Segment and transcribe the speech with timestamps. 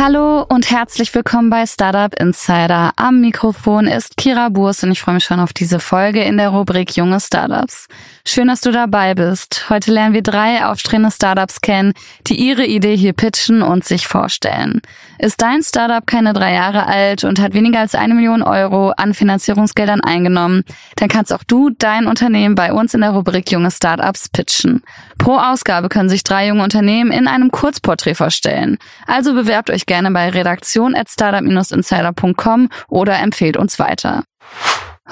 [0.00, 2.92] Hallo und herzlich willkommen bei Startup Insider.
[2.94, 6.50] Am Mikrofon ist Kira Burs und ich freue mich schon auf diese Folge in der
[6.50, 7.88] Rubrik Junge Startups.
[8.24, 9.68] Schön, dass du dabei bist.
[9.70, 11.94] Heute lernen wir drei aufstrebende Startups kennen,
[12.28, 14.82] die ihre Idee hier pitchen und sich vorstellen.
[15.18, 19.14] Ist dein Startup keine drei Jahre alt und hat weniger als eine Million Euro an
[19.14, 20.62] Finanzierungsgeldern eingenommen,
[20.94, 24.84] dann kannst auch du dein Unternehmen bei uns in der Rubrik Junge Startups pitchen.
[25.18, 28.78] Pro Ausgabe können sich drei junge Unternehmen in einem Kurzporträt vorstellen.
[29.08, 34.22] Also bewerbt euch gerne bei redaktion at startup-insider.com oder empfehlt uns weiter.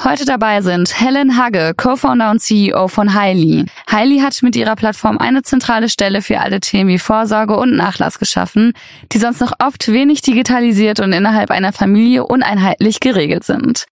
[0.05, 3.65] Heute dabei sind Helen Hagge, Co-Founder und CEO von Highly.
[3.91, 8.19] Highly hat mit ihrer Plattform eine zentrale Stelle für alle Themen wie Vorsorge und Nachlass
[8.19, 8.75] geschaffen,
[9.13, 13.87] die sonst noch oft wenig digitalisiert und innerhalb einer Familie uneinheitlich geregelt sind.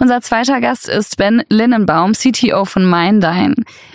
[0.00, 3.54] Unser zweiter Gast ist Ben Linnenbaum, CTO von Mindine.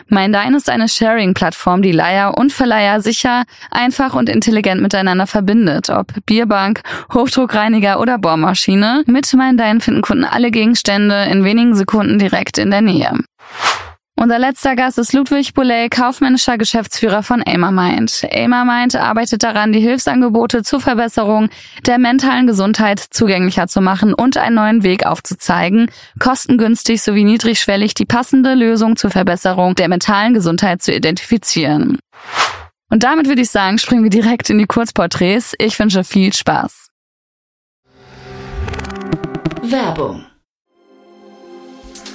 [0.09, 5.89] Mindine ist eine Sharing-Plattform, die Leiher und Verleiher sicher, einfach und intelligent miteinander verbindet.
[5.89, 6.81] Ob Bierbank,
[7.13, 9.03] Hochdruckreiniger oder Bohrmaschine.
[9.07, 13.11] Mit Mindine finden Kunden alle Gegenstände in wenigen Sekunden direkt in der Nähe.
[14.23, 18.25] Unser letzter Gast ist Ludwig Boulay, kaufmännischer Geschäftsführer von AimerMind.
[18.31, 21.49] AimerMind arbeitet daran, die Hilfsangebote zur Verbesserung
[21.85, 28.05] der mentalen Gesundheit zugänglicher zu machen und einen neuen Weg aufzuzeigen, kostengünstig sowie niedrigschwellig die
[28.05, 31.99] passende Lösung zur Verbesserung der mentalen Gesundheit zu identifizieren.
[32.89, 35.53] Und damit würde ich sagen, springen wir direkt in die Kurzporträts.
[35.59, 36.88] Ich wünsche viel Spaß.
[39.63, 40.23] Werbung.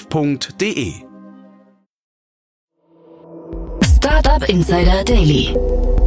[0.00, 0.94] www.startup.de.
[3.82, 5.54] Startup Insider Daily.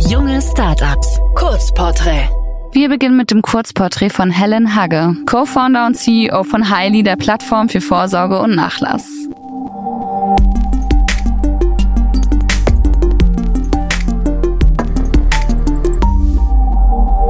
[0.09, 1.19] Junge Startups.
[1.35, 2.29] Kurzporträt.
[2.71, 7.69] Wir beginnen mit dem Kurzporträt von Helen Hagge, Co-Founder und CEO von Highly, der Plattform
[7.69, 9.07] für Vorsorge und Nachlass.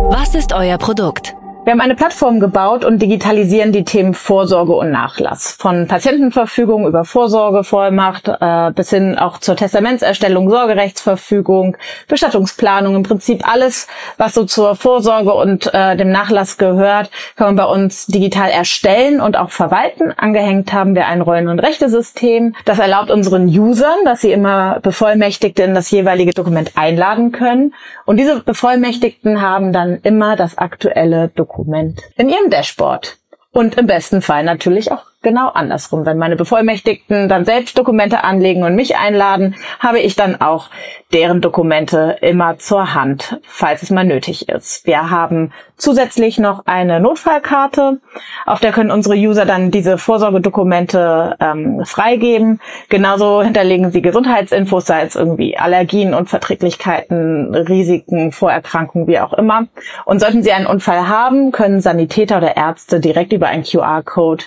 [0.09, 1.35] Was ist euer Produkt?
[1.65, 5.55] Wir haben eine Plattform gebaut und digitalisieren die Themen Vorsorge und Nachlass.
[5.57, 11.77] Von Patientenverfügung über Vorsorgevollmacht äh, bis hin auch zur Testamentserstellung, Sorgerechtsverfügung,
[12.09, 13.87] Bestattungsplanung, im Prinzip alles,
[14.17, 19.21] was so zur Vorsorge und äh, dem Nachlass gehört, kann man bei uns digital erstellen
[19.21, 20.11] und auch verwalten.
[20.17, 22.55] Angehängt haben wir ein Rollen- und Rechtesystem.
[22.65, 27.73] Das erlaubt unseren Usern, dass sie immer Bevollmächtigte in das jeweilige Dokument einladen können.
[28.03, 33.17] Und diese Bevollmächtigten haben dann immer das aktuelle Dokument Dokument in Ihrem Dashboard.
[33.51, 36.05] Und im besten Fall natürlich auch genau andersrum.
[36.05, 40.69] Wenn meine Bevollmächtigten dann selbst Dokumente anlegen und mich einladen, habe ich dann auch
[41.11, 44.85] deren Dokumente immer zur Hand, falls es mal nötig ist.
[44.85, 47.99] Wir haben zusätzlich noch eine Notfallkarte,
[48.45, 52.59] auf der können unsere User dann diese Vorsorgedokumente ähm, freigeben.
[52.89, 59.67] Genauso hinterlegen sie Gesundheitsinfos, sei es irgendwie Allergien, Unverträglichkeiten, Risiken, Vorerkrankungen, wie auch immer.
[60.05, 64.45] Und sollten sie einen Unfall haben, können Sanitäter oder Ärzte direkt über einen QR-Code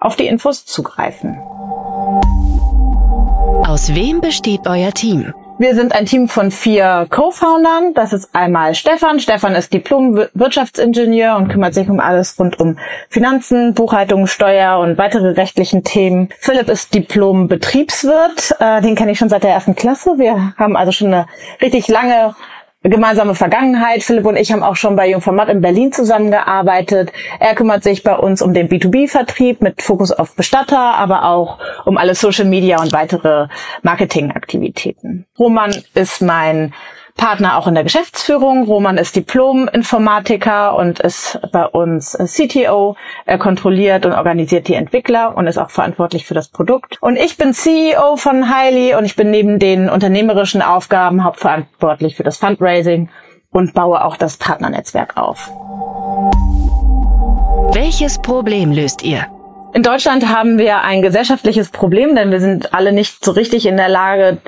[0.00, 1.38] auf die Infos zugreifen.
[3.66, 5.34] Aus wem besteht euer Team?
[5.60, 7.92] Wir sind ein Team von vier Co-Foundern.
[7.92, 9.18] Das ist einmal Stefan.
[9.18, 12.78] Stefan ist Diplom-Wirtschaftsingenieur und kümmert sich um alles rund um
[13.08, 16.28] Finanzen, Buchhaltung, Steuer und weitere rechtlichen Themen.
[16.38, 18.54] Philipp ist Diplom-Betriebswirt.
[18.60, 20.16] Äh, den kenne ich schon seit der ersten Klasse.
[20.16, 21.26] Wir haben also schon eine
[21.60, 22.36] richtig lange
[22.82, 24.02] gemeinsame Vergangenheit.
[24.02, 27.12] Philipp und ich haben auch schon bei Jungformat in Berlin zusammengearbeitet.
[27.40, 31.96] Er kümmert sich bei uns um den B2B-Vertrieb mit Fokus auf Bestatter, aber auch um
[31.96, 33.48] alle Social Media und weitere
[33.82, 35.26] Marketingaktivitäten.
[35.38, 36.72] Roman ist mein
[37.18, 38.64] Partner auch in der Geschäftsführung.
[38.64, 42.96] Roman ist Diplom-Informatiker und ist bei uns CTO.
[43.26, 46.96] Er kontrolliert und organisiert die Entwickler und ist auch verantwortlich für das Produkt.
[47.02, 52.22] Und ich bin CEO von Highly und ich bin neben den unternehmerischen Aufgaben hauptverantwortlich für
[52.24, 53.10] das Fundraising
[53.50, 55.50] und baue auch das Partnernetzwerk auf.
[57.74, 59.26] Welches Problem löst ihr?
[59.74, 63.76] In Deutschland haben wir ein gesellschaftliches Problem, denn wir sind alle nicht so richtig in
[63.76, 64.38] der Lage,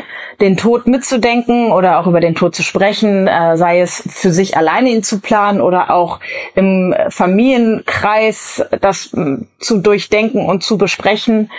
[0.40, 4.56] den Tod mitzudenken oder auch über den Tod zu sprechen, äh, sei es für sich
[4.56, 6.20] alleine ihn zu planen oder auch
[6.55, 11.50] im Familienkreis das äh, zu durchdenken und zu besprechen.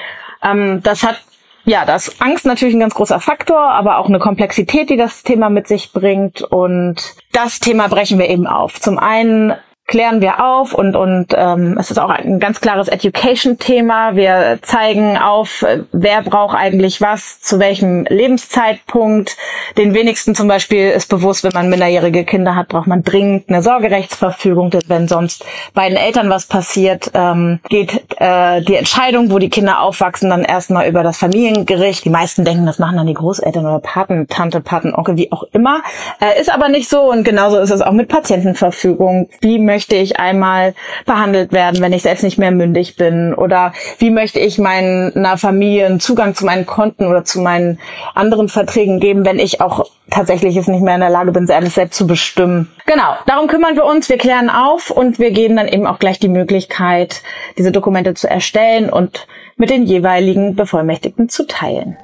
[0.44, 1.22] Ähm, das hat
[1.64, 5.52] ja, das Angst natürlich ein ganz großer Faktor, aber auch eine Komplexität, die das Thema
[5.52, 6.42] mit sich bringt.
[6.42, 6.96] Und
[7.34, 8.82] das Thema brechen wir eben auf.
[8.82, 9.54] Zum einen
[9.92, 14.16] klären wir auf und, und ähm, es ist auch ein ganz klares Education-Thema.
[14.16, 19.36] Wir zeigen auf, äh, wer braucht eigentlich was, zu welchem Lebenszeitpunkt.
[19.78, 23.62] Den wenigsten zum Beispiel ist bewusst, wenn man minderjährige Kinder hat, braucht man dringend eine
[23.62, 25.44] Sorgerechtsverfügung, denn wenn sonst
[25.74, 30.46] bei den Eltern was passiert, ähm, geht äh, die Entscheidung, wo die Kinder aufwachsen, dann
[30.46, 32.06] erstmal über das Familiengericht.
[32.06, 35.44] Die meisten denken, das machen dann die Großeltern oder Paten, Tante, Paten, Onkel, wie auch
[35.52, 35.82] immer.
[36.22, 39.28] Äh, ist aber nicht so und genauso ist es auch mit Patientenverfügung.
[39.42, 40.76] Wie möchte möchte ich einmal
[41.08, 43.34] behandelt werden, wenn ich selbst nicht mehr mündig bin?
[43.34, 47.80] Oder wie möchte ich meiner Familie einen Zugang zu meinen Konten oder zu meinen
[48.14, 51.74] anderen Verträgen geben, wenn ich auch tatsächlich jetzt nicht mehr in der Lage bin, alles
[51.74, 52.72] selbst zu bestimmen?
[52.86, 56.20] Genau, darum kümmern wir uns, wir klären auf und wir geben dann eben auch gleich
[56.20, 57.24] die Möglichkeit,
[57.58, 59.26] diese Dokumente zu erstellen und
[59.56, 61.98] mit den jeweiligen Bevollmächtigten zu teilen.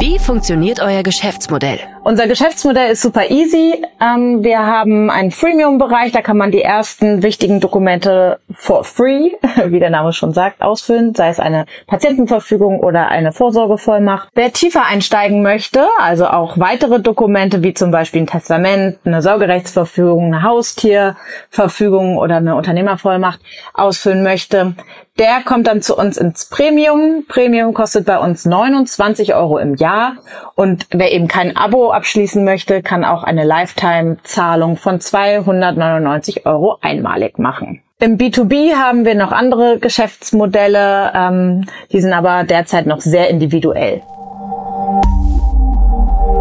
[0.00, 1.78] Wie funktioniert euer Geschäftsmodell?
[2.04, 3.84] Unser Geschäftsmodell ist super easy.
[4.00, 9.32] Ähm, wir haben einen Freemium-Bereich, da kann man die ersten wichtigen Dokumente for free,
[9.66, 14.30] wie der Name schon sagt, ausfüllen, sei es eine Patientenverfügung oder eine Vorsorgevollmacht.
[14.34, 20.32] Wer tiefer einsteigen möchte, also auch weitere Dokumente wie zum Beispiel ein Testament, eine Sorgerechtsverfügung,
[20.32, 23.40] eine Haustierverfügung oder eine Unternehmervollmacht
[23.74, 24.74] ausfüllen möchte,
[25.20, 27.24] der kommt dann zu uns ins Premium.
[27.28, 30.14] Premium kostet bei uns 29 Euro im Jahr.
[30.54, 37.38] Und wer eben kein Abo abschließen möchte, kann auch eine Lifetime-Zahlung von 299 Euro einmalig
[37.38, 37.82] machen.
[37.98, 44.00] Im B2B haben wir noch andere Geschäftsmodelle, ähm, die sind aber derzeit noch sehr individuell.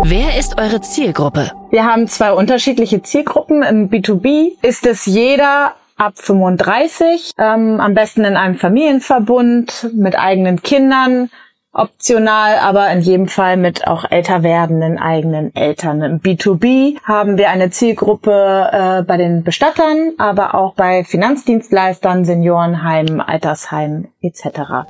[0.03, 1.51] Wer ist eure Zielgruppe?
[1.69, 3.61] Wir haben zwei unterschiedliche Zielgruppen.
[3.61, 10.61] Im B2B ist es jeder ab 35, ähm, am besten in einem Familienverbund mit eigenen
[10.61, 11.29] Kindern,
[11.71, 16.01] optional, aber in jedem Fall mit auch älter werdenden eigenen Eltern.
[16.01, 23.21] Im B2B haben wir eine Zielgruppe äh, bei den Bestattern, aber auch bei Finanzdienstleistern, Seniorenheimen,
[23.21, 24.87] Altersheimen etc.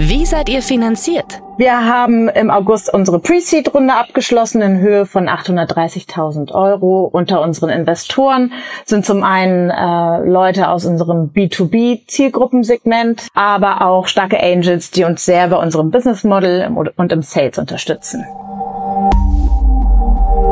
[0.00, 1.42] Wie seid ihr finanziert?
[1.58, 7.10] Wir haben im August unsere Pre-Seed-Runde abgeschlossen in Höhe von 830.000 Euro.
[7.12, 8.52] Unter unseren Investoren
[8.84, 15.48] sind zum einen äh, Leute aus unserem B2B-Zielgruppensegment, aber auch starke Angels, die uns sehr
[15.48, 18.24] bei unserem Business Model und im Sales unterstützen.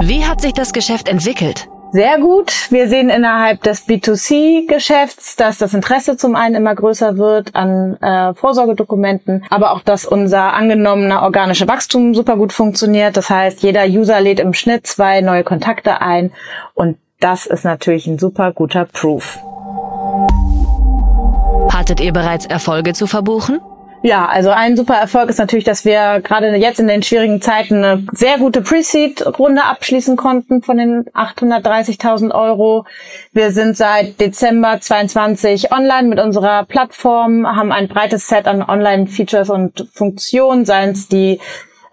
[0.00, 1.69] Wie hat sich das Geschäft entwickelt?
[1.96, 2.70] Sehr gut.
[2.70, 8.34] Wir sehen innerhalb des B2C-Geschäfts, dass das Interesse zum einen immer größer wird an äh,
[8.34, 13.16] Vorsorgedokumenten, aber auch, dass unser angenommener organischer Wachstum super gut funktioniert.
[13.16, 16.32] Das heißt, jeder User lädt im Schnitt zwei neue Kontakte ein
[16.75, 19.38] und das ist natürlich ein super guter Proof.
[21.72, 23.58] Hattet ihr bereits Erfolge zu verbuchen?
[24.02, 27.82] Ja, also ein super Erfolg ist natürlich, dass wir gerade jetzt in den schwierigen Zeiten
[27.82, 32.84] eine sehr gute Pre-Seed-Runde abschließen konnten von den 830.000 Euro.
[33.32, 39.50] Wir sind seit Dezember 22 online mit unserer Plattform, haben ein breites Set an Online-Features
[39.50, 41.41] und Funktionen, seien es die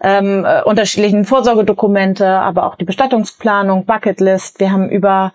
[0.00, 4.60] ähm, äh, unterschiedlichen Vorsorgedokumente, aber auch die Bestattungsplanung, Bucketlist.
[4.60, 5.32] Wir haben über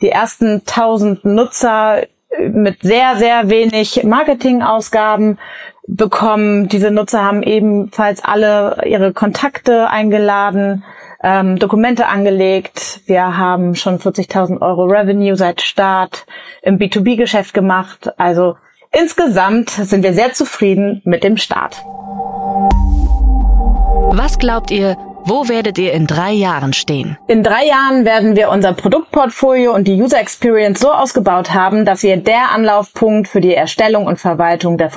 [0.00, 2.04] die ersten 1000 Nutzer
[2.38, 5.38] mit sehr, sehr wenig Marketingausgaben
[5.88, 6.68] bekommen.
[6.68, 10.84] Diese Nutzer haben ebenfalls alle ihre Kontakte eingeladen,
[11.22, 13.00] ähm, Dokumente angelegt.
[13.06, 16.26] Wir haben schon 40.000 Euro Revenue seit Start
[16.62, 18.10] im B2B-Geschäft gemacht.
[18.18, 18.56] Also
[18.92, 21.82] insgesamt sind wir sehr zufrieden mit dem Start.
[24.10, 27.18] Was glaubt ihr, wo werdet ihr in drei Jahren stehen?
[27.26, 32.02] In drei Jahren werden wir unser Produktportfolio und die User Experience so ausgebaut haben, dass
[32.02, 34.90] wir der Anlaufpunkt für die Erstellung und Verwaltung der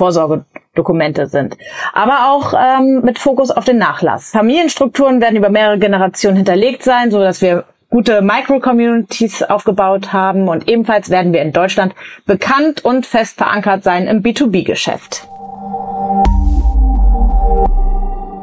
[0.72, 1.56] Vorsorgedokumente sind.
[1.92, 4.30] Aber auch ähm, mit Fokus auf den Nachlass.
[4.30, 10.68] Familienstrukturen werden über mehrere Generationen hinterlegt sein, so dass wir gute Micro-Communities aufgebaut haben und
[10.68, 15.28] ebenfalls werden wir in Deutschland bekannt und fest verankert sein im B2B-Geschäft.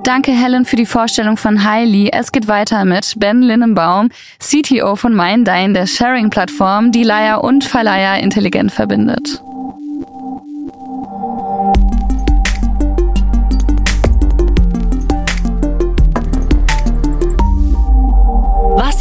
[0.03, 2.11] Danke, Helen, für die Vorstellung von Highly.
[2.11, 4.09] Es geht weiter mit Ben Linnenbaum,
[4.39, 9.41] CTO von MindDine, der Sharing-Plattform, die Leier und Verleiher intelligent verbindet.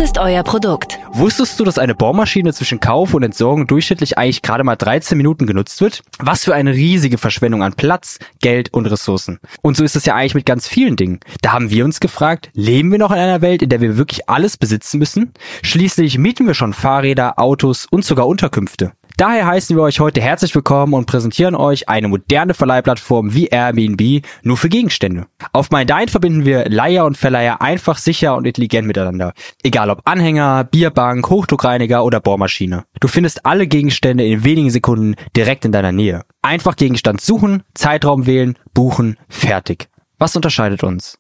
[0.02, 1.00] Ist euer Produkt?
[1.11, 5.45] Wusstest du, dass eine Bohrmaschine zwischen Kauf und Entsorgung durchschnittlich eigentlich gerade mal 13 Minuten
[5.45, 6.05] genutzt wird?
[6.21, 9.40] Was für eine riesige Verschwendung an Platz, Geld und Ressourcen.
[9.61, 11.19] Und so ist es ja eigentlich mit ganz vielen Dingen.
[11.43, 14.28] Da haben wir uns gefragt, leben wir noch in einer Welt, in der wir wirklich
[14.28, 15.33] alles besitzen müssen?
[15.62, 18.93] Schließlich mieten wir schon Fahrräder, Autos und sogar Unterkünfte.
[19.18, 24.25] Daher heißen wir euch heute herzlich willkommen und präsentieren euch eine moderne Verleihplattform wie Airbnb
[24.44, 25.26] nur für Gegenstände.
[25.52, 29.32] Auf MyDine verbinden wir Leiher und Verleiher einfach sicher und intelligent miteinander.
[29.64, 32.84] Egal ob Anhänger, Bierbank, Hochdruckreiniger oder Bohrmaschine.
[33.00, 36.22] Du findest alle Gegenstände in wenigen Sekunden direkt in deiner Nähe.
[36.40, 39.88] Einfach Gegenstand suchen, Zeitraum wählen, buchen, fertig.
[40.20, 41.18] Was unterscheidet uns?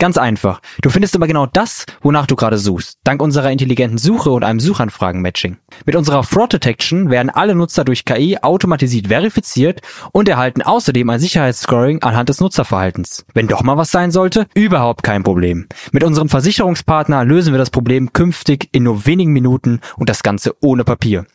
[0.00, 0.62] Ganz einfach.
[0.80, 4.58] Du findest immer genau das, wonach du gerade suchst, dank unserer intelligenten Suche und einem
[4.58, 5.58] Suchanfragen-Matching.
[5.84, 11.20] Mit unserer Fraud Detection werden alle Nutzer durch KI automatisiert verifiziert und erhalten außerdem ein
[11.20, 13.26] Sicherheitsscoring anhand des Nutzerverhaltens.
[13.34, 15.66] Wenn doch mal was sein sollte, überhaupt kein Problem.
[15.92, 20.56] Mit unserem Versicherungspartner lösen wir das Problem künftig in nur wenigen Minuten und das Ganze
[20.62, 21.26] ohne Papier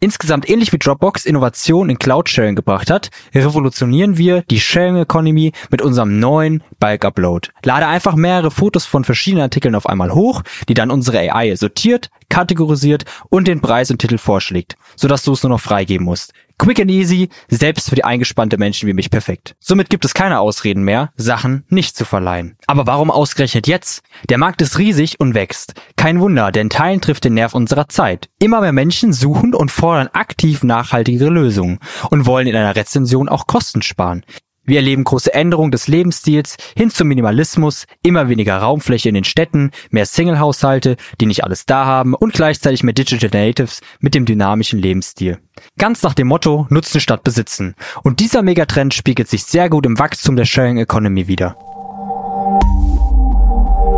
[0.00, 5.82] insgesamt ähnlich wie Dropbox Innovation in Cloud-Sharing gebracht hat, revolutionieren wir die Sharing Economy mit
[5.82, 7.48] unserem neuen Bulk Upload.
[7.62, 12.10] Lade einfach mehrere Fotos von verschiedenen Artikeln auf einmal hoch, die dann unsere AI sortiert,
[12.28, 16.32] kategorisiert und den Preis und Titel vorschlägt, sodass du es nur noch freigeben musst.
[16.58, 19.56] Quick and easy, selbst für die eingespannte Menschen wie mich perfekt.
[19.60, 22.56] Somit gibt es keine Ausreden mehr, Sachen nicht zu verleihen.
[22.66, 24.02] Aber warum ausgerechnet jetzt?
[24.28, 25.74] Der Markt ist riesig und wächst.
[25.96, 28.28] Kein Wunder, denn Teilen trifft den Nerv unserer Zeit.
[28.38, 31.78] Immer mehr Menschen suchen und fordern aktiv nachhaltigere Lösungen
[32.10, 34.24] und wollen in einer Rezension auch Kosten sparen.
[34.66, 39.70] Wir erleben große Änderungen des Lebensstils hin zum Minimalismus, immer weniger Raumfläche in den Städten,
[39.90, 44.78] mehr Single-Haushalte, die nicht alles da haben und gleichzeitig mehr Digital Natives mit dem dynamischen
[44.78, 45.38] Lebensstil.
[45.76, 47.74] Ganz nach dem Motto Nutzen statt Besitzen.
[48.02, 51.56] Und dieser Megatrend spiegelt sich sehr gut im Wachstum der Sharing Economy wider.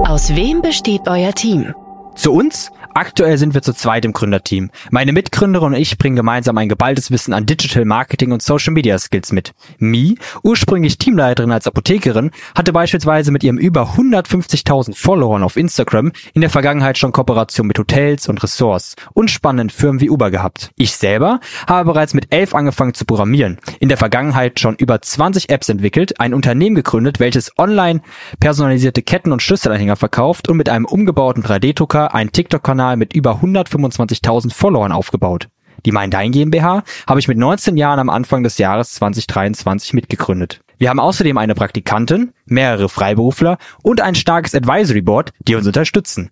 [0.08, 1.74] Aus wem besteht euer Team?
[2.16, 4.70] Zu uns Aktuell sind wir zu zweit im Gründerteam.
[4.90, 8.98] Meine Mitgründerin und ich bringen gemeinsam ein geballtes Wissen an Digital Marketing und Social Media
[8.98, 9.52] Skills mit.
[9.76, 16.40] Mi, ursprünglich Teamleiterin als Apothekerin, hatte beispielsweise mit ihrem über 150.000 Followern auf Instagram in
[16.40, 20.70] der Vergangenheit schon Kooperation mit Hotels und Ressorts und spannenden Firmen wie Uber gehabt.
[20.76, 25.50] Ich selber habe bereits mit elf angefangen zu programmieren, in der Vergangenheit schon über 20
[25.50, 28.00] Apps entwickelt, ein Unternehmen gegründet, welches online
[28.40, 33.40] personalisierte Ketten und Schlüsselanhänger verkauft und mit einem umgebauten 3D-Drucker einen TikTok-Kanal Kanal mit über
[33.42, 35.48] 125.000 Followern aufgebaut.
[35.84, 40.60] Die MindDein GmbH habe ich mit 19 Jahren am Anfang des Jahres 2023 mitgegründet.
[40.78, 46.30] Wir haben außerdem eine Praktikantin, mehrere Freiberufler und ein starkes Advisory Board, die uns unterstützen.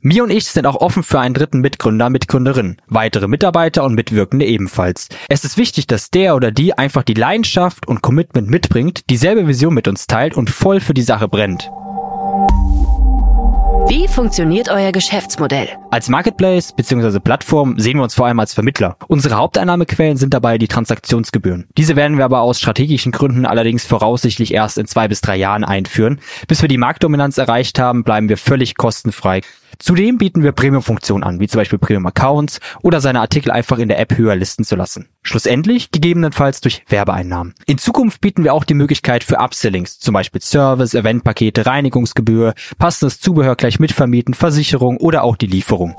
[0.00, 4.44] Mir und ich sind auch offen für einen dritten Mitgründer, Mitgründerin, weitere Mitarbeiter und Mitwirkende
[4.44, 5.08] ebenfalls.
[5.28, 9.74] Es ist wichtig, dass der oder die einfach die Leidenschaft und Commitment mitbringt, dieselbe Vision
[9.74, 11.70] mit uns teilt und voll für die Sache brennt.
[13.88, 15.68] Wie funktioniert euer Geschäftsmodell?
[15.92, 17.20] Als Marketplace bzw.
[17.20, 18.96] Plattform sehen wir uns vor allem als Vermittler.
[19.06, 21.68] Unsere Haupteinnahmequellen sind dabei die Transaktionsgebühren.
[21.76, 25.62] Diese werden wir aber aus strategischen Gründen allerdings voraussichtlich erst in zwei bis drei Jahren
[25.62, 26.18] einführen.
[26.48, 29.42] Bis wir die Marktdominanz erreicht haben, bleiben wir völlig kostenfrei.
[29.78, 34.00] Zudem bieten wir Premium-Funktionen an, wie zum Beispiel Premium-Accounts oder seine Artikel einfach in der
[34.00, 35.08] App höher listen zu lassen.
[35.26, 37.54] Schlussendlich gegebenenfalls durch Werbeeinnahmen.
[37.66, 43.18] In Zukunft bieten wir auch die Möglichkeit für Upsellings, zum Beispiel Service, Eventpakete, Reinigungsgebühr, passendes
[43.18, 45.96] Zubehör gleich mitvermieten, Versicherung oder auch die Lieferung.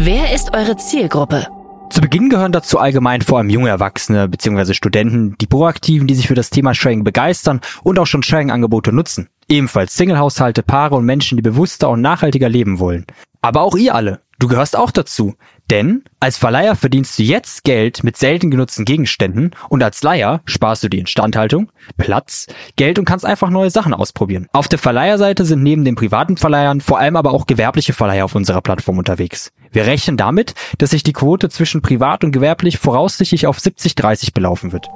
[0.00, 1.46] Wer ist eure Zielgruppe?
[1.88, 4.74] Zu Beginn gehören dazu allgemein vor allem junge Erwachsene bzw.
[4.74, 9.30] Studenten, die Proaktiven, die sich für das Thema Sharing begeistern und auch schon Sharing-Angebote nutzen.
[9.48, 13.06] Ebenfalls Single-Haushalte, Paare und Menschen, die bewusster und nachhaltiger leben wollen.
[13.40, 14.20] Aber auch ihr alle.
[14.38, 15.36] Du gehörst auch dazu.
[15.70, 20.84] Denn als Verleiher verdienst du jetzt Geld mit selten genutzten Gegenständen und als Leiher sparst
[20.84, 24.48] du die Instandhaltung, Platz, Geld und kannst einfach neue Sachen ausprobieren.
[24.52, 28.34] Auf der Verleiherseite sind neben den privaten Verleihern vor allem aber auch gewerbliche Verleiher auf
[28.34, 29.52] unserer Plattform unterwegs.
[29.70, 34.72] Wir rechnen damit, dass sich die Quote zwischen privat und gewerblich voraussichtlich auf 70-30 belaufen
[34.72, 34.88] wird.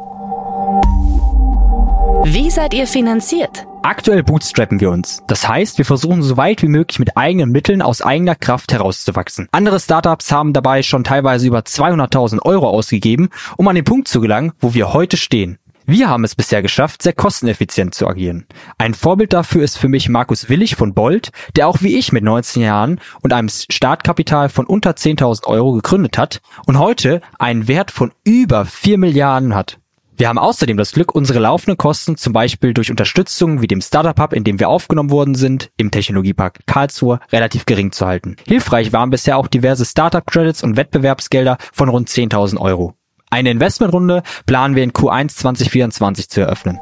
[2.28, 3.68] Wie seid ihr finanziert?
[3.85, 5.23] Aktuell bootstrappen wir uns.
[5.28, 9.47] Das heißt, wir versuchen so weit wie möglich mit eigenen Mitteln aus eigener Kraft herauszuwachsen.
[9.52, 14.21] Andere Startups haben dabei schon teilweise über 200.000 Euro ausgegeben, um an den Punkt zu
[14.21, 15.59] gelangen, wo wir heute stehen.
[15.87, 18.47] Wir haben es bisher geschafft, sehr kosteneffizient zu agieren.
[18.76, 22.25] Ein Vorbild dafür ist für mich Markus Willig von Bolt, der auch wie ich mit
[22.25, 27.92] 19 Jahren und einem Startkapital von unter 10.000 Euro gegründet hat und heute einen Wert
[27.92, 29.78] von über 4 Milliarden hat.
[30.18, 34.18] Wir haben außerdem das Glück, unsere laufenden Kosten zum Beispiel durch Unterstützung wie dem Startup
[34.18, 38.37] Hub, in dem wir aufgenommen worden sind, im Technologiepark Karlsruhe, relativ gering zu halten.
[38.46, 42.94] Hilfreich waren bisher auch diverse Startup Credits und Wettbewerbsgelder von rund 10.000 Euro.
[43.28, 46.78] Eine Investmentrunde planen wir in Q1 2024 zu eröffnen.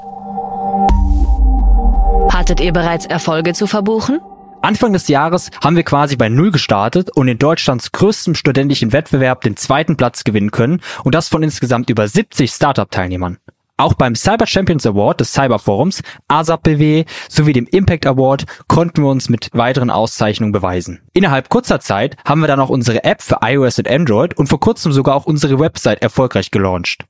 [2.33, 4.21] Hattet ihr bereits Erfolge zu verbuchen?
[4.65, 9.43] Anfang des Jahres haben wir quasi bei Null gestartet und in Deutschlands größtem studentischen Wettbewerb
[9.43, 13.37] den zweiten Platz gewinnen können und das von insgesamt über 70 Startup-Teilnehmern.
[13.77, 19.11] Auch beim Cyber Champions Award des Cyberforums, ASAP BW sowie dem Impact Award konnten wir
[19.11, 21.03] uns mit weiteren Auszeichnungen beweisen.
[21.13, 24.61] Innerhalb kurzer Zeit haben wir dann auch unsere App für iOS und Android und vor
[24.61, 27.05] kurzem sogar auch unsere Website erfolgreich gelauncht.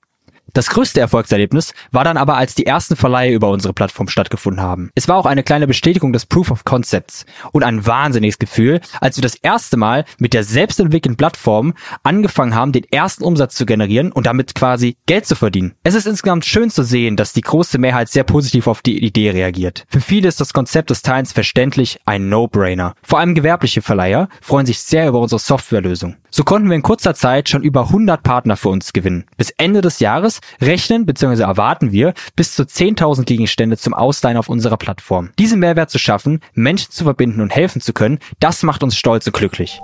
[0.53, 4.91] Das größte Erfolgserlebnis war dann aber, als die ersten Verleihe über unsere Plattform stattgefunden haben.
[4.95, 9.17] Es war auch eine kleine Bestätigung des Proof of Concepts und ein wahnsinniges Gefühl, als
[9.17, 14.13] wir das erste Mal mit der selbstentwickelten Plattform angefangen haben, den ersten Umsatz zu generieren
[14.13, 15.75] und damit quasi Geld zu verdienen.
[15.83, 19.31] Es ist insgesamt schön zu sehen, dass die große Mehrheit sehr positiv auf die Idee
[19.31, 19.85] reagiert.
[19.89, 22.95] Für viele ist das Konzept des Teilens verständlich ein No-Brainer.
[23.03, 26.17] Vor allem gewerbliche Verleiher freuen sich sehr über unsere Softwarelösung.
[26.31, 29.25] So konnten wir in kurzer Zeit schon über 100 Partner für uns gewinnen.
[29.37, 31.43] Bis Ende des Jahres rechnen bzw.
[31.43, 35.31] erwarten wir bis zu 10.000 Gegenstände zum Ausleihen auf unserer Plattform.
[35.39, 39.27] Diesen Mehrwert zu schaffen, Menschen zu verbinden und helfen zu können, das macht uns stolz
[39.27, 39.81] und glücklich.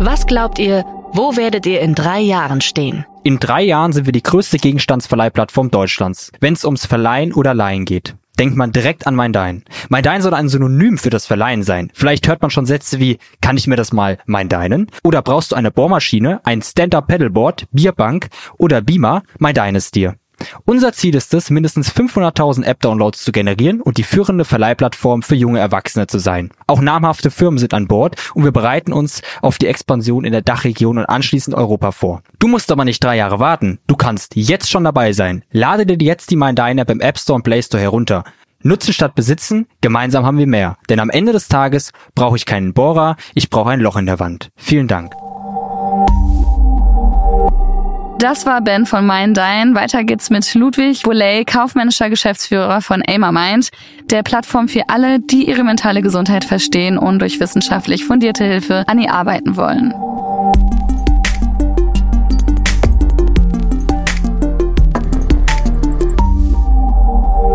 [0.00, 3.04] Was glaubt ihr, wo werdet ihr in drei Jahren stehen?
[3.24, 7.84] In drei Jahren sind wir die größte Gegenstandsverleihplattform Deutschlands, wenn es ums Verleihen oder Leihen
[7.84, 9.64] geht denkt man direkt an mein Dein.
[9.88, 11.90] Mein Dein soll ein Synonym für das Verleihen sein.
[11.94, 14.90] Vielleicht hört man schon Sätze wie, kann ich mir das mal mein Deinen?
[15.02, 19.22] Oder brauchst du eine Bohrmaschine, ein Stand-Up-Pedalboard, Bierbank oder Beamer?
[19.38, 20.14] Mein Dein ist dir.
[20.64, 25.58] Unser Ziel ist es, mindestens 500.000 App-Downloads zu generieren und die führende Verleihplattform für junge
[25.58, 26.50] Erwachsene zu sein.
[26.66, 30.42] Auch namhafte Firmen sind an Bord und wir bereiten uns auf die Expansion in der
[30.42, 32.22] Dachregion und anschließend Europa vor.
[32.38, 33.78] Du musst aber nicht drei Jahre warten.
[33.86, 35.44] Du kannst jetzt schon dabei sein.
[35.50, 38.24] Lade dir jetzt die MindDine App im App Store und Play Store herunter.
[38.60, 40.78] Nutzen statt besitzen, gemeinsam haben wir mehr.
[40.88, 44.18] Denn am Ende des Tages brauche ich keinen Bohrer, ich brauche ein Loch in der
[44.18, 44.50] Wand.
[44.56, 45.14] Vielen Dank.
[48.18, 49.76] Das war Ben von MindDine.
[49.76, 53.70] Weiter geht's mit Ludwig Boulay, kaufmännischer Geschäftsführer von AimerMind,
[54.10, 58.98] der Plattform für alle, die ihre mentale Gesundheit verstehen und durch wissenschaftlich fundierte Hilfe an
[58.98, 59.94] ihr arbeiten wollen.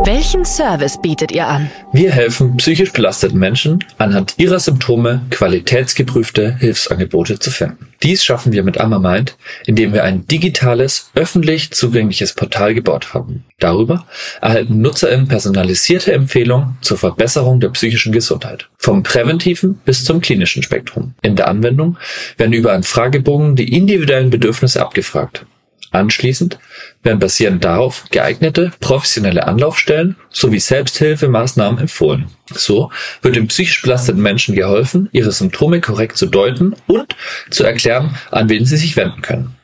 [0.06, 1.72] Welchen Service bietet ihr an?
[1.94, 7.88] Wir helfen psychisch belasteten Menschen anhand ihrer Symptome qualitätsgeprüfte Hilfsangebote zu finden.
[8.04, 13.46] Dies schaffen wir mit Ammermind, indem wir ein digitales, öffentlich zugängliches Portal gebaut haben.
[13.60, 14.06] Darüber
[14.42, 18.68] erhalten NutzerInnen personalisierte Empfehlungen zur Verbesserung der psychischen Gesundheit.
[18.78, 21.14] Vom präventiven bis zum klinischen Spektrum.
[21.22, 21.98] In der Anwendung
[22.36, 25.46] werden über einen Fragebogen die individuellen Bedürfnisse abgefragt.
[25.94, 26.58] Anschließend
[27.04, 32.26] werden basierend darauf geeignete professionelle Anlaufstellen sowie Selbsthilfemaßnahmen empfohlen.
[32.52, 37.16] So wird dem psychisch belasteten Menschen geholfen, ihre Symptome korrekt zu deuten und
[37.52, 39.56] zu erklären, an wen sie sich wenden können.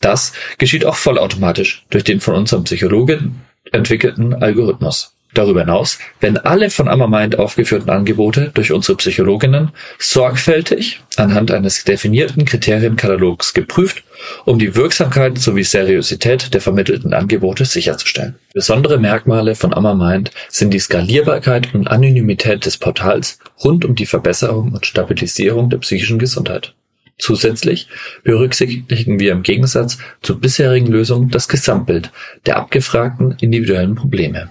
[0.00, 5.14] Das geschieht auch vollautomatisch durch den von unserem Psychologen entwickelten Algorithmus.
[5.32, 12.44] Darüber hinaus werden alle von Ammermind aufgeführten Angebote durch unsere Psychologinnen sorgfältig anhand eines definierten
[12.44, 14.02] Kriterienkatalogs geprüft,
[14.44, 18.34] um die Wirksamkeit sowie Seriosität der vermittelten Angebote sicherzustellen.
[18.54, 24.72] Besondere Merkmale von Ammermind sind die Skalierbarkeit und Anonymität des Portals rund um die Verbesserung
[24.72, 26.74] und Stabilisierung der psychischen Gesundheit.
[27.18, 27.86] Zusätzlich
[28.24, 32.10] berücksichtigen wir im Gegensatz zur bisherigen Lösung das Gesamtbild
[32.46, 34.50] der abgefragten individuellen Probleme.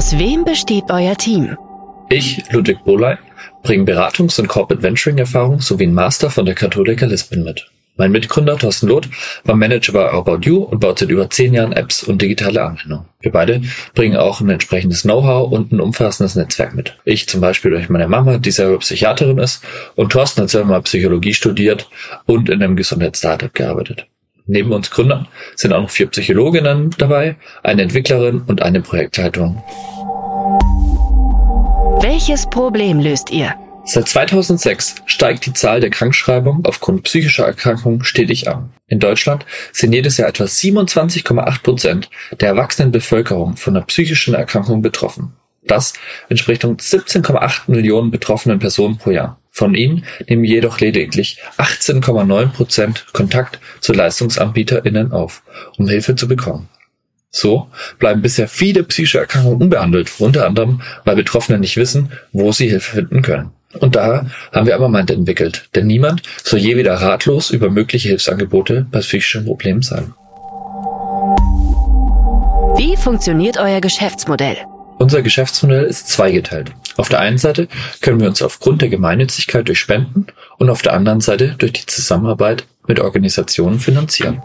[0.00, 1.58] Aus wem besteht euer Team?
[2.08, 3.18] Ich, Ludwig Boley,
[3.62, 7.70] bringe Beratungs- und Corporate Venturing-Erfahrung sowie einen Master von der Katholika Lisbon mit.
[7.98, 9.10] Mein Mitgründer Thorsten Loth
[9.44, 13.04] war Manager bei About You und baut seit über zehn Jahren Apps und digitale Anwendungen.
[13.20, 13.60] Wir beide
[13.94, 16.96] bringen auch ein entsprechendes Know-how und ein umfassendes Netzwerk mit.
[17.04, 19.62] Ich zum Beispiel durch meine Mama, die selber Psychiaterin ist,
[19.96, 21.90] und Thorsten hat selber mal Psychologie studiert
[22.24, 24.06] und in einem Gesundheitsstartup gearbeitet.
[24.46, 29.62] Neben uns Gründern sind auch noch vier Psychologinnen dabei, eine Entwicklerin und eine Projektleitung.
[32.02, 33.54] Welches Problem löst ihr?
[33.84, 38.72] Seit 2006 steigt die Zahl der Krankschreibungen aufgrund psychischer Erkrankungen stetig an.
[38.86, 44.82] In Deutschland sind jedes Jahr etwa 27,8 Prozent der erwachsenen Bevölkerung von einer psychischen Erkrankung
[44.82, 45.32] betroffen.
[45.62, 45.94] Das
[46.28, 49.39] entspricht rund 17,8 Millionen betroffenen Personen pro Jahr.
[49.50, 55.42] Von ihnen nehmen jedoch lediglich 18,9 Prozent Kontakt zu LeistungsanbieterInnen auf,
[55.76, 56.68] um Hilfe zu bekommen.
[57.30, 62.68] So bleiben bisher viele psychische Erkrankungen unbehandelt, unter anderem, weil Betroffene nicht wissen, wo sie
[62.68, 63.50] Hilfe finden können.
[63.78, 68.86] Und da haben wir Ammermind entwickelt, denn niemand soll je wieder ratlos über mögliche Hilfsangebote
[68.90, 70.12] bei psychischen Problemen sein.
[72.76, 74.56] Wie funktioniert euer Geschäftsmodell?
[74.98, 76.72] Unser Geschäftsmodell ist zweigeteilt.
[77.00, 77.66] Auf der einen Seite
[78.02, 80.26] können wir uns aufgrund der Gemeinnützigkeit durch Spenden
[80.58, 84.42] und auf der anderen Seite durch die Zusammenarbeit mit Organisationen finanzieren.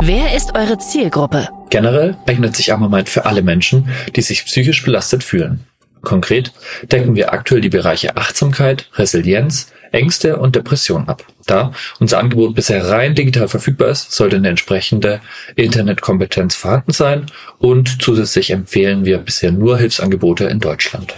[0.00, 1.50] Wer ist eure Zielgruppe?
[1.68, 5.66] Generell eignet sich Ammermind für alle Menschen, die sich psychisch belastet fühlen.
[6.00, 6.50] Konkret
[6.90, 11.24] decken wir aktuell die Bereiche Achtsamkeit, Resilienz, Ängste und Depression ab.
[11.46, 15.20] Da unser Angebot bisher rein digital verfügbar ist, sollte eine entsprechende
[15.54, 17.26] Internetkompetenz vorhanden sein
[17.58, 21.14] und zusätzlich empfehlen wir bisher nur Hilfsangebote in Deutschland.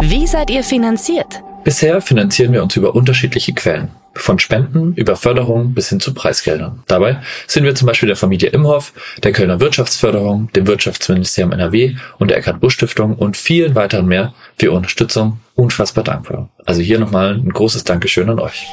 [0.00, 1.42] Wie seid ihr finanziert?
[1.64, 3.90] Bisher finanzieren wir uns über unterschiedliche Quellen.
[4.14, 6.82] Von Spenden über Förderung bis hin zu Preisgeldern.
[6.86, 12.30] Dabei sind wir zum Beispiel der Familie Imhoff, der Kölner Wirtschaftsförderung, dem Wirtschaftsministerium NRW und
[12.30, 16.50] der Eckhard Busch Stiftung und vielen weiteren mehr für Unterstützung unfassbar dankbar.
[16.66, 18.66] Also hier nochmal ein großes Dankeschön an euch.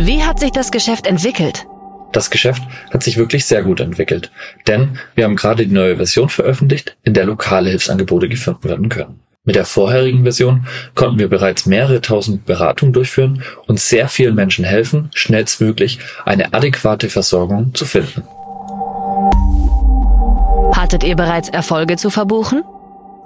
[0.00, 1.66] Wie hat sich das Geschäft entwickelt?
[2.12, 4.30] Das Geschäft hat sich wirklich sehr gut entwickelt,
[4.66, 9.20] denn wir haben gerade die neue Version veröffentlicht, in der lokale Hilfsangebote gefunden werden können.
[9.44, 14.64] Mit der vorherigen Version konnten wir bereits mehrere tausend Beratungen durchführen und sehr vielen Menschen
[14.64, 18.22] helfen, schnellstmöglich eine adäquate Versorgung zu finden.
[20.74, 22.62] Hattet ihr bereits Erfolge zu verbuchen?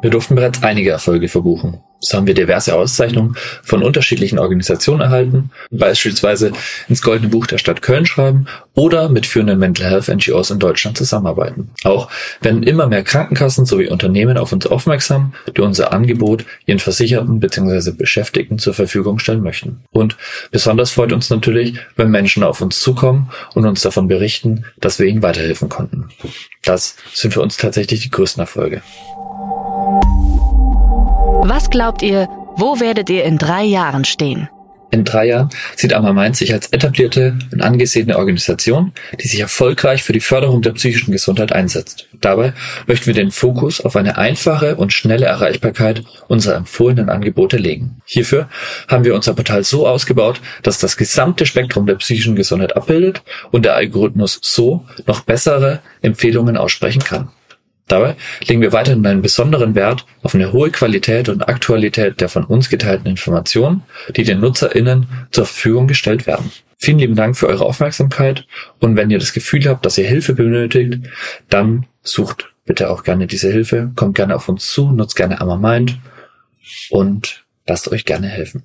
[0.03, 1.81] Wir durften bereits einige Erfolge verbuchen.
[2.05, 6.51] So haben wir diverse Auszeichnungen von unterschiedlichen Organisationen erhalten, beispielsweise
[6.89, 10.99] ins Goldene Buch der Stadt Köln schreiben oder mit führenden Mental Health NGOs in Deutschland
[10.99, 11.71] zusammenarbeiten.
[11.85, 12.11] Auch
[12.41, 17.93] werden immer mehr Krankenkassen sowie Unternehmen auf uns aufmerksam, die unser Angebot ihren Versicherten bzw.
[17.93, 19.85] Beschäftigten zur Verfügung stellen möchten.
[19.93, 20.17] Und
[20.51, 25.07] besonders freut uns natürlich, wenn Menschen auf uns zukommen und uns davon berichten, dass wir
[25.07, 26.09] ihnen weiterhelfen konnten.
[26.65, 28.83] Das sind für uns tatsächlich die größten Erfolge.
[31.45, 34.49] Was glaubt ihr, wo werdet ihr in drei Jahren stehen?
[34.93, 40.05] In drei Jahren sieht Amma Mainz sich als etablierte und angesehene Organisation, die sich erfolgreich
[40.05, 42.07] für die Förderung der psychischen Gesundheit einsetzt.
[42.21, 42.53] Dabei
[42.87, 48.01] möchten wir den Fokus auf eine einfache und schnelle Erreichbarkeit unserer empfohlenen Angebote legen.
[48.05, 48.49] Hierfür
[48.87, 53.65] haben wir unser Portal so ausgebaut, dass das gesamte Spektrum der psychischen Gesundheit abbildet und
[53.65, 57.31] der Algorithmus so noch bessere Empfehlungen aussprechen kann.
[57.89, 58.17] Dabei
[58.47, 62.69] legen wir weiterhin einen besonderen Wert auf eine hohe Qualität und Aktualität der von uns
[62.69, 63.83] geteilten Informationen,
[64.17, 66.51] die den NutzerInnen zur Verfügung gestellt werden.
[66.79, 68.47] Vielen lieben Dank für eure Aufmerksamkeit
[68.81, 71.07] und wenn ihr das Gefühl habt, dass ihr Hilfe benötigt,
[71.49, 75.99] dann sucht bitte auch gerne diese Hilfe, kommt gerne auf uns zu, nutzt gerne Ammermind
[76.91, 78.65] und lasst euch gerne helfen.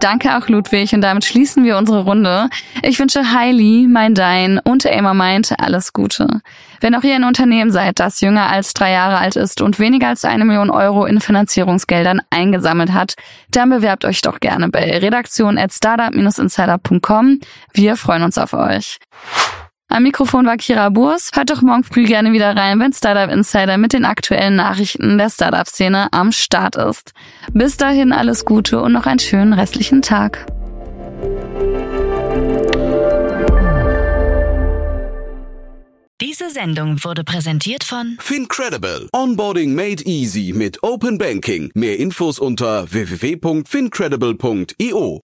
[0.00, 2.48] Danke auch Ludwig und damit schließen wir unsere Runde.
[2.82, 6.40] Ich wünsche Heili, mein Dein und Emma meint alles Gute.
[6.80, 10.08] Wenn auch ihr ein Unternehmen seid, das jünger als drei Jahre alt ist und weniger
[10.08, 13.14] als eine Million Euro in Finanzierungsgeldern eingesammelt hat,
[13.50, 17.40] dann bewerbt euch doch gerne bei redaktion at startup-insider.com.
[17.72, 18.98] Wir freuen uns auf euch.
[19.94, 21.30] Am Mikrofon war Kira Burs.
[21.34, 25.30] Hört doch morgen früh gerne wieder rein, wenn Startup Insider mit den aktuellen Nachrichten der
[25.30, 27.12] Startup-Szene am Start ist.
[27.52, 30.46] Bis dahin alles Gute und noch einen schönen restlichen Tag.
[36.20, 39.08] Diese Sendung wurde präsentiert von Fincredible.
[39.12, 41.70] Onboarding made easy mit Open Banking.
[41.74, 45.20] Mehr Infos unter www.fincredible.io.